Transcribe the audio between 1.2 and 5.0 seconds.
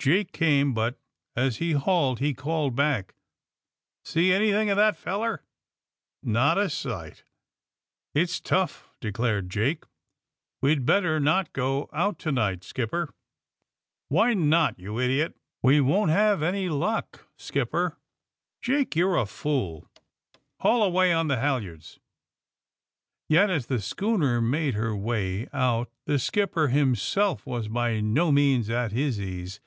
as he hauled he called back: *^See anything of that